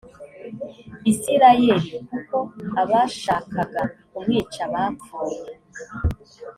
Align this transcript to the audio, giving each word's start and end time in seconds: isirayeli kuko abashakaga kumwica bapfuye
isirayeli 1.11 1.93
kuko 2.09 2.37
abashakaga 2.81 3.81
kumwica 4.11 4.63
bapfuye 4.73 5.39